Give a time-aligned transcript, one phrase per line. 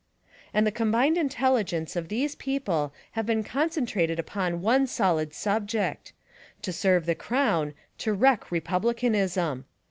[0.51, 6.11] And the combined intelligence of these people have been concentrated upon one solid subject:
[6.63, 9.65] To serve the crown; to wreck republicanism.